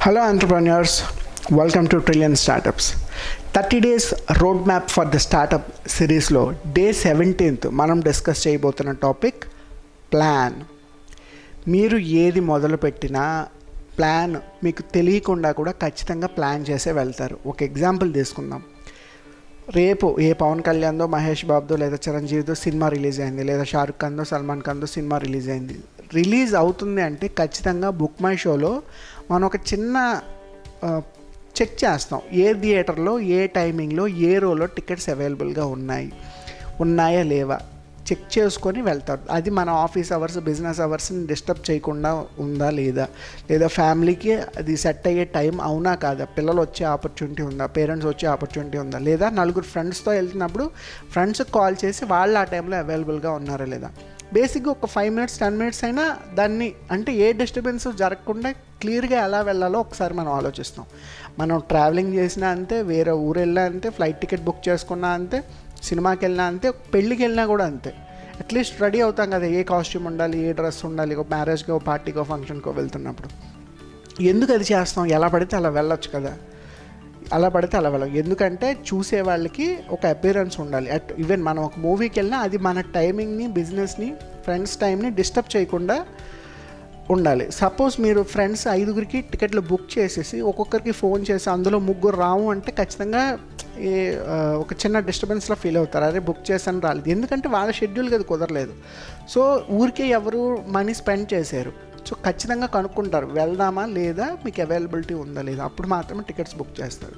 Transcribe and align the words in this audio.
Hello, 0.00 0.20
entrepreneurs. 0.24 0.92
Welcome 1.50 1.88
to 1.88 1.98
Trillion 2.00 2.36
Startups. 2.36 2.86
Thirty 3.54 3.78
days 3.80 4.06
road 4.40 4.62
map 4.66 4.90
for 4.90 5.08
the 5.08 5.18
startup 5.24 5.68
సిరీస్లో 5.88 6.42
day 6.72 6.84
seventeenth 7.00 7.66
మనం 7.72 8.00
discuss 8.00 8.42
చేయబోతున్న 8.46 8.90
topic 9.04 9.40
plan 10.12 10.56
మీరు 11.68 11.98
ఏది 12.22 12.40
మొదలుపెట్టినా 12.50 13.24
plan 13.96 14.34
మీకు 14.64 14.82
తెలియకుండా 14.96 15.52
కూడా 15.52 15.72
ఖచ్చితంగా 15.84 16.30
ప్లాన్ 16.36 16.64
చేసే 16.70 16.92
వెళ్తారు 16.92 17.38
ఒక 17.46 17.58
ఎగ్జాంపుల్ 17.62 18.10
తీసుకుందాం 18.14 18.62
రేపు 19.74 20.16
ఏ 20.20 20.32
పవన్ 20.32 20.60
కళ్యాణ్దో 20.62 21.06
మహేష్ 21.06 21.44
బాబుదో 21.46 21.76
లేదా 21.76 21.96
చిరంజీవిదో 22.04 22.54
సినిమా 22.54 22.88
రిలీజ్ 22.88 23.20
అయింది 23.20 23.44
లేదా 23.44 23.64
షారుఖ్ 23.64 24.00
ఖాన్దో 24.02 24.24
సల్మాన్ 24.24 24.62
ఖాన్దో 24.62 24.86
సినిమా 24.86 25.18
రిలీజ్ 25.18 25.48
అయింది. 25.50 25.76
రిలీజ్ 26.14 26.54
అవుతుంది 26.54 27.02
అంటే 27.02 27.28
ఖచ్చితంగా 27.28 27.90
బుక్ 27.90 28.20
మై 28.22 28.36
షోలో 28.36 28.82
మనం 29.30 29.44
ఒక 29.44 29.56
చిన్న 29.70 30.22
చెక్ 31.58 31.76
చేస్తాం. 31.84 32.20
ఏ 32.32 32.46
థియేటర్లో 32.52 33.20
ఏ 33.20 33.46
టైమింగ్లో 33.46 34.08
ఏ 34.08 34.38
రోలో 34.38 34.66
టికెట్స్ 34.66 35.08
అవైలబుల్గా 35.10 35.66
ఉన్నాయి 35.66 36.12
ఉన్నాయా 36.80 37.22
లేవా. 37.22 37.58
చెక్ 38.12 38.38
చేసుకొని 38.38 38.82
వెళ్తారు. 38.82 39.20
అది 39.30 39.50
మన 39.50 39.70
ఆఫీస్ 39.70 40.12
అవర్స్ 40.12 40.38
బిజినెస్ 40.38 40.80
అవర్స్ని 40.80 41.26
డిస్టర్బ్ 41.26 41.70
చేయకుండా 41.70 42.24
ఉందా 42.38 42.70
లేదా? 42.70 43.08
లేదా 43.50 43.66
ఫ్యామిలీకి 43.66 44.32
అది 44.34 44.76
సెట్ 44.76 45.06
అయ్యే 45.06 45.24
టైం 45.24 45.60
అవునా 45.60 45.94
కాదా? 45.94 46.24
పిల్లలు 46.24 46.60
వచ్చే 46.60 46.86
ఆపర్చునిటీ 46.86 47.42
ఉందా? 47.42 47.66
పేరెంట్స్ 47.66 48.08
వచ్చే 48.08 48.28
ఆపర్చునిటీ 48.28 48.78
ఉందా? 48.78 48.98
లేదా 48.98 49.30
నలుగురు 49.30 49.64
ఫ్రెండ్స్తో 49.64 50.12
వెళ్తున్నప్పుడు 50.12 50.70
ఫ్రెండ్స్కి 51.12 51.52
కాల్ 51.52 51.76
చేసి 51.84 52.04
వాళ్ళు 52.04 52.38
ఆ 52.38 52.44
టైంలో 52.44 52.76
అవైలబుల్గా 52.76 53.30
ఉన్నారా 53.30 53.66
లేదా? 53.66 53.90
బేసిక్గా 54.32 54.70
ఒక 54.70 54.86
ఫైవ్ 54.86 55.14
మినిట్స్ 55.14 55.38
టెన్ 55.38 55.58
మినిట్స్ 55.58 55.84
అయినా 55.84 56.16
దాన్ని 56.34 56.72
అంటే 56.90 57.12
ఏ 57.12 57.32
డిస్టర్బెన్స్ 57.32 57.96
జరగకుండా 57.96 58.50
క్లియర్గా 58.50 59.24
ఎలా 59.24 59.40
వెళ్ళాలో 59.40 59.80
ఒకసారి 59.80 60.14
మనం 60.14 60.32
ఆలోచిస్తాం. 60.32 60.86
మనం 61.38 61.62
ట్రావెలింగ్ 61.68 62.14
చేసినా 62.14 62.48
అంతే 62.48 62.82
వేరే 62.82 63.12
ఊరు 63.12 63.38
వెళ్ళా 63.38 63.62
అంతే 63.62 63.90
ఫ్లైట్ 63.90 64.16
టికెట్ 64.16 64.42
బుక్ 64.42 64.68
చేసుకున్నా 64.68 65.08
అంతే 65.08 65.44
సినిమాకి 65.82 66.24
వెళ్ళినా 66.24 66.44
అంతే 66.44 66.70
పెళ్ళికి 66.70 67.22
వెళ్ళినా 67.22 67.46
కూడా 67.46 67.64
అంతే. 67.64 67.94
అట్లీస్ట్ 68.40 68.82
రెడీ 68.82 69.00
అవుతాం 69.00 69.30
కదా 69.30 69.46
ఏ 69.46 69.62
కాస్ట్యూమ్ 69.62 70.06
ఉండాలి 70.06 70.38
ఏ 70.38 70.52
డ్రెస్ 70.52 70.84
ఉండాలి 70.84 71.14
ఒక 71.14 71.26
మ్యారేజ్కో 71.28 71.78
పార్టీకో 71.78 72.22
ఫంక్షన్కో 72.22 72.70
వెళ్తున్నప్పుడు. 72.70 73.28
ఎందుకు 74.22 74.52
అది 74.52 74.64
చేస్తాం? 74.72 75.06
ఎలా 75.06 75.28
పడితే 75.28 75.56
అలా 75.56 75.68
వెళ్ళొచ్చు 75.68 76.20
కదా. 76.20 76.36
అలా 77.32 77.48
పడితే 77.48 77.76
అలా 77.76 77.88
వెళ్ళం 77.88 78.16
ఎందుకంటే 78.16 78.72
చూసే 78.72 79.20
వాళ్ళకి 79.20 79.78
ఒక 79.90 80.06
అపీరెన్స్ 80.06 80.60
ఉండాలి. 80.60 80.90
అట్ 80.90 81.12
ఈవెన్ 81.20 81.42
మనం 81.42 81.62
ఒక 81.62 81.72
మూవీకి 81.78 82.20
వెళ్ళినా 82.20 82.38
అది 82.38 82.58
మన 82.58 82.80
టైమింగ్ని 82.80 83.48
బిజినెస్ని 83.48 84.14
ఫ్రెండ్స్ 84.44 84.76
టైంని 84.76 85.10
డిస్టర్బ్ 85.10 85.56
చేయకుండా 85.56 86.06
ఉండాలి. 87.10 87.52
సపోజ్ 87.52 88.00
మీరు 88.00 88.22
ఫ్రెండ్స్ 88.22 88.68
ఐదుగురికి 88.68 89.20
టికెట్లు 89.20 89.60
బుక్ 89.60 89.98
చేసేసి 89.98 90.40
ఒక్కొక్కరికి 90.40 90.90
ఫోన్ 90.90 91.24
చేసి 91.30 91.50
అందులో 91.50 91.78
ముగ్గురు 91.78 92.16
రావు 92.16 92.50
అంటే 92.50 92.72
ఖచ్చితంగా 92.72 93.38
ఈ 93.78 94.16
ఒక 94.56 94.72
చిన్న 94.72 94.98
డిస్టర్బెన్స్లో 94.98 95.56
ఫీల్ 95.56 95.76
అవుతారు. 95.76 96.04
అదే 96.04 96.18
బుక్ 96.18 96.50
చేశాను 96.50 96.80
రాలేదు. 96.80 97.08
ఎందుకంటే 97.08 97.48
వాళ్ళ 97.48 97.72
షెడ్యూల్ 97.72 98.14
అది 98.14 98.24
కుదరలేదు. 98.24 98.72
సో 99.28 99.64
ఊరికే 99.70 100.06
ఎవరు 100.06 100.64
మనీ 100.68 100.94
స్పెండ్ 100.94 101.32
చేశారు. 101.34 101.72
సో 102.06 102.16
ఖచ్చితంగా 102.24 102.66
కనుక్కుంటారు. 102.66 103.26
వెళ్దామా 103.26 103.86
లేదా? 103.86 104.36
మీకు 104.44 104.60
అవైలబిలిటీ 104.60 105.14
ఉందా 105.14 105.42
లేదా? 105.42 105.64
అప్పుడు 105.64 105.88
మాత్రమే 105.88 106.22
టికెట్స్ 106.26 106.56
బుక్ 106.56 106.80
చేస్తారు. 106.80 107.14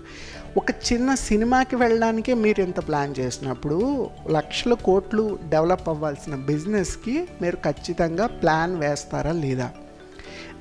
ఒక 0.57 0.71
చిన్న 0.71 1.15
సినిమాకి 1.15 1.77
వెళ్ళడానికే 1.77 2.35
మీరు 2.35 2.61
ఎంత 2.61 2.87
ప్లాన్ 2.89 3.15
చేసినప్పుడు 3.19 4.11
లక్షల 4.31 4.75
కోట్లు 4.75 5.39
డెవలప్ 5.49 5.89
అవ్వాల్సిన 5.89 6.35
బిజినెస్కి 6.35 7.29
మీరు 7.43 7.57
ఖచ్చితంగా 7.57 8.27
ప్లాన్ 8.27 8.77
వేస్తారా 8.77 9.33
లేదా? 9.33 9.71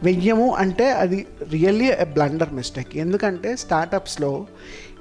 వెయ్యము 0.03 0.55
అంటే 0.55 0.91
అది 0.91 1.25
రియల్లీ 1.49 1.91
బ్లండర్ 2.03 2.53
మిస్టేక్ 2.53 2.97
ఎందుకంటే 2.97 3.55
స్టార్టప్స్లో 3.55 4.45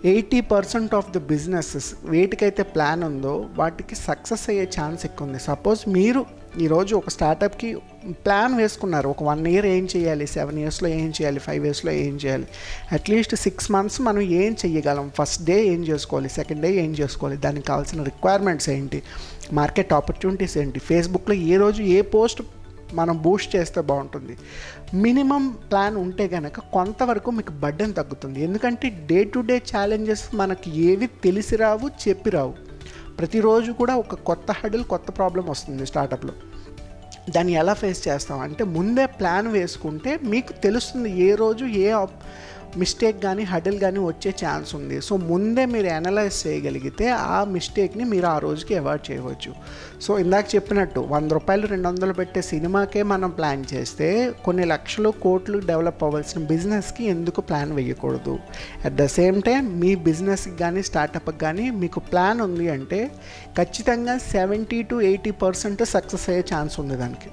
eighty 0.04 0.40
percent 0.40 0.94
of 0.94 1.10
the 1.10 1.18
businesses 1.18 1.94
వేటికైతే 2.04 2.62
plan 2.62 3.02
ఉందో 3.02 3.48
వాటికి 3.56 3.94
సక్సెస్ 3.94 4.50
అయ్యే 4.50 4.68
ఛాన్స్ 4.80 5.06
ఎక్కువ 5.06 5.26
ఉంది. 5.26 5.38
సపోజ్ 5.38 5.88
మీరు 5.88 6.26
ఈరోజు 6.60 6.96
ఒక 6.96 7.08
స్టార్టప్కి 7.08 7.76
ప్లాన్ 8.10 8.54
వేసుకున్నారు. 8.56 9.08
ఒక 9.08 9.22
వన్ 9.22 9.46
ఇయర్ 9.46 9.66
ఏం 9.66 9.88
చేయాలి? 9.96 10.26
సెవెన్ 10.26 10.58
ఇయర్స్లో 10.58 10.88
ఏం 10.88 11.08
చేయాలి? 11.08 11.38
ఫైవ్ 11.38 11.64
ఇయర్స్లో 11.64 11.92
ఏం 11.92 12.14
చేయాలి? 12.24 12.46
అట్లీస్ట్ 12.92 13.34
సిక్స్ 13.34 13.70
మంత్స్ 13.70 14.00
మనం 14.00 14.20
ఏం 14.20 14.56
చేయగలం 14.66 15.12
ఫస్ట్ 15.18 15.44
డే 15.44 15.66
ఏం 15.66 15.84
చేసుకోవాలి? 15.84 16.28
సెకండ్ 16.28 16.62
డే 16.62 16.72
ఏం 16.74 16.92
చేసుకోవాలి? 16.92 17.36
దానికి 17.36 17.66
కావాల్సిన 17.66 18.02
రిక్వైర్మెంట్స్ 18.02 18.70
ఏంటి? 18.70 19.02
మార్కెట్ 19.52 19.92
ఆపర్చునిటీస్ 19.92 20.58
ఏంటి? 20.58 20.78
ఫేస్బుక్లో 20.78 21.34
ఏ 21.34 21.56
రోజు 21.56 21.82
ఏ 21.82 22.00
పోస్ట్ 22.00 22.42
మనం 22.94 23.22
బూస్ట్ 23.22 23.56
చేస్తే 23.56 23.80
బాగుంటుంది. 23.80 24.36
మినిమం 24.94 25.56
ప్లాన్ 25.70 25.96
ఉంటే 25.96 26.28
కనుక 26.28 26.60
కొంతవరకు 26.60 27.30
మీకు 27.30 27.52
బడ్డెన్ 27.52 27.94
తగ్గుతుంది. 27.94 28.44
ఎందుకంటే 28.44 29.06
డే 29.10 29.24
టు 29.24 29.40
డే 29.40 29.62
ఛాలెంజెస్ 29.76 30.34
మనకి 30.34 30.80
ఏవి 30.80 31.06
తెలిసి 31.06 31.56
రావు 31.56 32.08
చెప్పి 32.08 32.30
రావు. 32.30 32.54
ప్రతిరోజు 33.18 33.72
కూడా 33.72 33.96
ఒక 33.96 34.14
కొత్త 34.14 34.52
హడిల్ 34.52 34.84
కొత్త 34.84 35.10
ప్రాబ్లం 35.10 35.46
వస్తుంది 35.48 35.86
స్టార్టప్లో 35.86 36.32
దాన్ని 37.30 37.52
ఎలా 37.52 37.72
ఫేస్ 37.72 38.08
చేస్తాం? 38.08 38.40
అంటే 38.40 38.64
ముందే 38.64 39.06
ప్లాన్ 39.06 39.48
వేసుకుంటే 39.48 40.18
మీకు 40.22 40.52
తెలుస్తుంది 40.52 41.20
ఏ 41.20 41.34
రోజు 41.34 41.64
ఏ 41.64 41.92
మిస్టేక్ 42.80 43.18
కానీ 43.26 43.42
హడిల్ 43.52 43.78
కానీ 43.84 44.00
వచ్చే 44.08 44.30
ఛాన్స్ 44.42 44.70
ఉంది. 44.78 44.96
సో 45.08 45.16
ముందే 45.30 45.64
మీరు 45.74 45.88
అనలైజ్ 45.98 46.38
చేయగలిగితే 46.46 47.06
ఆ 47.36 47.38
మిస్టేక్ని 47.54 48.04
మీరు 48.12 48.26
ఆ 48.34 48.36
రోజుకి 48.46 48.74
అవాయిడ్ 48.80 49.04
చేయవచ్చు. 49.10 49.52
సో 50.04 50.18
ఇందాక 50.24 50.46
చెప్పినట్టు 50.54 51.00
వంద 51.14 51.30
రూపాయలు 51.38 51.66
రెండు 51.72 51.88
వందలు 51.88 52.14
పెట్టే 52.20 52.42
సినిమాకే 52.50 53.02
మనం 53.12 53.30
ప్లాన్ 53.38 53.62
చేస్తే 53.72 54.08
కొన్ని 54.46 54.66
లక్షలు 54.74 55.12
కోట్లు 55.24 55.58
డెవలప్ 55.70 56.04
అవ్వాల్సిన 56.08 56.40
బిజినెస్కి 56.52 57.04
ఎందుకు 57.14 57.40
ప్లాన్ 57.50 57.72
వేయకూడదు? 57.78 58.36
అట్ 58.86 58.96
ద 59.02 59.06
సేమ్ 59.18 59.40
టైం 59.48 59.64
మీ 59.82 59.94
బిజినెస్కి 60.08 60.56
కానీ 60.62 60.82
స్టార్టప్కి 60.90 61.38
కానీ 61.46 61.66
మీకు 61.82 62.00
ప్లాన్ 62.12 62.40
ఉంది 62.48 62.68
అంటే 62.76 63.00
ఖచ్చితంగా 63.58 64.16
seventy 64.34 64.80
to 64.92 64.98
eighty 65.10 65.34
percent 65.44 65.82
success 65.96 66.28
అయ్యే 66.30 66.44
ఛాన్స్ 66.52 66.76
ఉంది 66.82 66.96
దానికి. 67.02 67.30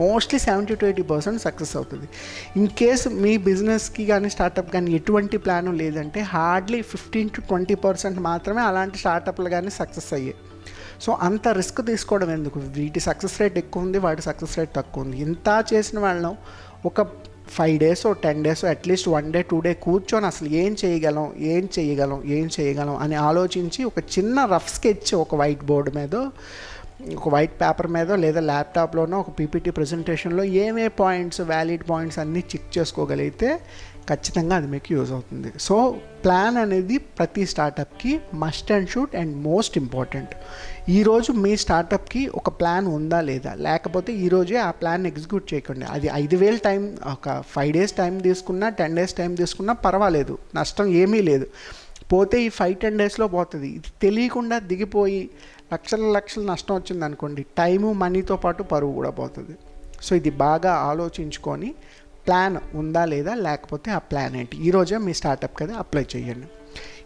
Mostly 0.00 0.38
seventy 0.46 0.74
to 0.80 0.84
eighty 0.84 1.04
percent 1.12 1.40
success 1.46 1.74
అవుతుంది. 1.76 2.08
ఇన్ 2.56 2.68
కేస్ 2.80 3.04
మీ 3.24 3.32
బిజినెస్కి 3.48 4.06
కానీ 4.06 4.30
స్టార్టప్ 4.36 4.72
కానీ 4.74 4.90
ఎటువంటి 4.98 5.36
ప్లాన్ 5.44 5.70
లేదంటే 5.82 6.22
hardly 6.34 6.80
fifteen 6.92 7.30
to 7.36 7.42
twenty 7.50 7.76
percent 7.86 8.20
మాత్రమే 8.30 8.62
అలాంటి 8.70 8.98
స్టార్టప్లు 9.04 9.50
కానీ 9.56 9.72
సక్సెస్ 9.80 10.10
అయ్యాయి. 10.18 10.36
సో 11.04 11.12
అంత 11.28 11.48
రిస్క్ 11.60 11.80
తీసుకోవడం 11.86 12.30
ఎందుకు? 12.30 12.58
వీటి 12.76 13.00
సక్సెస్ 13.00 13.38
రేట్ 13.40 13.56
ఎక్కువ 13.58 13.86
ఉంది 13.86 13.98
వాటి 13.98 14.22
సక్సెస్ 14.22 14.58
రేట్ 14.58 14.74
తక్కువ 14.76 15.04
ఉంది. 15.04 15.16
ఇంత 15.26 15.48
చేసిన 15.72 15.98
వాళ్ళం 15.98 16.36
ఒక 16.90 17.00
five 17.56 17.74
days 17.78 18.02
ten 18.22 18.40
days 18.44 18.62
at least 18.64 19.08
one 19.08 19.26
day 19.32 19.40
two 19.50 19.58
day 19.66 19.72
కూర్చొని 19.74 20.26
అసలు 20.26 20.48
ఏం 20.62 20.72
చేయగలం 20.84 21.26
ఏం 21.52 21.64
చేయగలం 21.78 22.20
ఏం 22.36 22.46
చేయగలం 22.56 22.96
అని 22.96 23.16
ఆలోచించి 23.28 23.84
ఒక 23.84 23.98
చిన్న 24.14 24.44
రఫ్ 24.54 24.70
స్కెచ్ 24.74 25.14
ఒక 25.14 25.34
వైట్ 25.34 25.62
బోర్డు 25.64 25.90
మీద 25.90 26.16
ఒక 27.16 27.28
వైట్ 27.28 27.60
పేపర్ 27.60 27.86
మీద 27.86 28.12
లేదా 28.12 28.40
ల్యాప్టాప్లోనో 28.40 29.20
ఒక 29.20 29.30
పీపీటీ 29.30 29.70
ప్రజెంటేషన్లో 29.70 30.44
ఏమే 30.44 30.88
పాయింట్స్ 30.88 31.40
వ్యాలిడ్ 31.40 31.84
పాయింట్స్ 31.90 32.18
అన్నీ 32.18 32.38
చెక్ 32.38 32.78
చేసుకోగలిగితే 32.78 33.60
ఖచ్చితంగా 34.10 34.56
అది 34.56 34.66
మీకు 34.66 34.92
యూజ్ 34.92 35.12
అవుతుంది. 35.12 35.52
సో 35.60 35.96
ప్లాన్ 36.24 36.56
అనేది 36.56 36.98
ప్రతి 36.98 37.46
స్టార్టప్కి 37.46 38.20
must 38.34 38.72
and 38.72 38.88
shoot 38.88 39.16
and 39.16 39.36
most 39.36 39.78
important 39.78 40.34
ఈరోజు 40.88 41.32
మీ 41.32 41.56
స్టార్టప్కి 41.56 42.28
ఒక 42.34 42.48
ప్లాన్ 42.48 42.86
ఉందా 42.86 43.20
లేదా? 43.20 43.54
లేకపోతే 43.54 44.12
ఈరోజే 44.12 44.56
ఆ 44.56 44.70
ప్లాన్ 44.70 45.06
ఎగ్జిక్యూట్ 45.06 45.54
చేయకండి. 45.54 45.84
అది 45.84 46.10
ఐదు 46.14 46.36
వేలు 46.36 46.56
టైం 46.56 46.96
ఒక 47.12 47.42
ఫైవ్ 47.48 47.72
డేస్ 47.72 47.92
టైం 47.92 48.18
తీసుకున్నా 48.18 48.68
టెన్ 48.68 48.96
డేస్ 48.96 49.14
టైం 49.14 49.34
తీసుకున్నా 49.34 49.72
పర్వాలేదు. 49.72 50.38
నష్టం 50.54 50.86
ఏమీ 50.86 51.20
లేదు. 51.20 51.48
పోతే 52.12 52.36
ఈ 52.46 52.48
ఫైవ్ 52.58 52.76
టెన్ 52.82 52.98
డేస్లో 52.98 53.26
పోతుంది. 53.36 53.68
ఇది 53.78 53.90
తెలియకుండా 54.02 54.56
దిగిపోయి 54.70 55.22
లక్షల 55.72 56.10
లక్షల 56.16 56.42
నష్టం 56.52 56.74
వచ్చింది 56.74 57.04
అనుకోండి 57.04 57.42
టైము 57.60 57.88
మనీతో 58.02 58.36
పాటు 58.36 58.62
పరువు 58.72 58.92
కూడా 58.92 59.10
పోతుంది. 59.10 59.54
సో 60.02 60.16
ఇది 60.20 60.30
బాగా 60.44 60.72
ఆలోచించుకొని 60.90 61.70
ప్లాన్ 62.26 62.56
ఉందా 62.80 63.04
లేదా 63.04 63.34
లేకపోతే 63.46 63.90
ఆ 63.90 63.98
ప్లాన్ 64.10 64.36
ఏంటి? 64.36 64.56
ఈరోజే 64.66 64.98
మీ 65.06 65.12
స్టార్టప్ 65.20 65.56
కదా 65.60 65.74
అప్లై 65.82 66.04
చేయండి. 66.14 66.48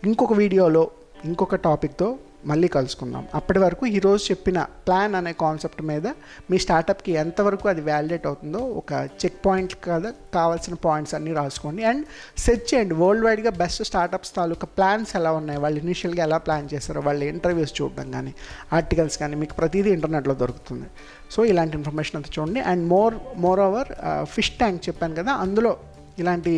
ఇంకొక 0.08 0.32
వీడియోలో 0.32 0.90
ఇంకొక 1.25 1.54
టాపిక్తో 1.69 2.08
మళ్ళీ 2.46 2.69
కలుసుకుందాం. 2.69 3.28
అప్పటి 3.34 3.58
వరకు 3.58 3.87
ఈరోజు 3.87 4.25
చెప్పిన 4.31 4.66
ప్లాన్ 4.87 5.14
అనే 5.14 5.32
కాన్సెప్ట్ 5.32 5.82
మీద 5.82 6.06
మీ 6.50 6.58
స్టార్టప్కి 6.58 7.12
ఎంతవరకు 7.12 7.69
అది 7.69 7.81
వ్యాలిడేట్ 7.81 8.26
అవుతుందో 8.26 8.58
ఒక 8.58 8.92
చెక్ 8.92 9.46
పాయింట్ 9.46 9.75
కదా 9.84 10.12
కావాల్సిన 10.34 10.75
పాయింట్స్ 10.75 11.14
అన్నీ 11.14 11.32
రాసుకోండి. 11.32 11.84
అండ్ 11.84 12.04
సెర్చ్ 12.38 12.75
చేయండి. 12.75 12.94
వరల్డ్ 12.94 13.25
వైడ్గా 13.25 13.50
బెస్ట్ 13.50 13.82
స్టార్టప్స్ 13.82 14.34
తాలూకా 14.37 14.66
ప్లాన్స్ 14.76 15.16
ఎలా 15.16 15.32
ఉన్నాయి? 15.32 15.60
వాళ్ళు 15.60 15.81
ఇనిషియల్గా 15.81 16.22
ఎలా 16.25 16.38
ప్లాన్ 16.38 16.69
చేస్తారో 16.75 17.00
వాళ్ళ 17.00 17.22
ఇంటర్వ్యూస్ 17.22 17.82
చూడడం 17.82 18.10
కానీ 18.10 18.34
ఆర్టికల్స్ 18.72 19.19
కానీ 19.19 19.37
మీకు 19.37 19.54
ప్రతిదీ 19.54 19.90
ఇంటర్నెట్లో 19.90 20.34
దొరుకుతుంది. 20.34 20.88
సో 21.31 21.44
ఇలాంటి 21.44 21.76
ఇన్ఫర్మేషన్ 21.76 22.16
అంతా 22.16 22.31
చూడండి. 22.38 22.60
And 22.60 22.88
more 22.88 23.14
more 23.37 23.60
over 23.60 23.88
fish 24.25 24.50
tank 24.50 24.88
చెప్పాను 24.88 25.14
కదా 25.14 25.32
అందులో 25.32 25.76
ఇలాంటి 26.19 26.52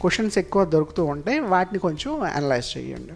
క్వశ్చన్స్ 0.00 0.38
ఎక్కువ 0.38 0.64
దొరుకుతూ 0.64 1.04
ఉంటాయి 1.04 1.38
వాటిని 1.40 1.78
కొంచెం 1.78 2.20
అనలైజ్ 2.20 2.78
చేయండి. 2.78 3.14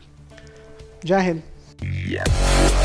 జై 1.08 1.20
హింద్. 1.20 1.42
Yeah. 1.82 2.79